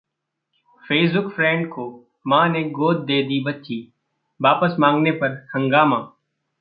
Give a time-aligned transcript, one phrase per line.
[0.83, 1.85] Facebook friend को
[2.27, 3.79] मां ने गोद दे दी बच्ची,
[4.39, 5.99] वापस मांगने पर हंगामा